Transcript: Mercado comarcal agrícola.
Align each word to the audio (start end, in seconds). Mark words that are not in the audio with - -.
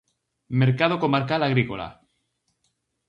Mercado 0.61 0.95
comarcal 1.03 1.41
agrícola. 1.43 1.87